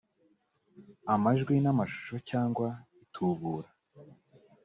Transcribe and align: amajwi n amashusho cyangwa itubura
amajwi 1.13 1.53
n 1.63 1.67
amashusho 1.73 2.15
cyangwa 2.29 2.67
itubura 3.03 3.69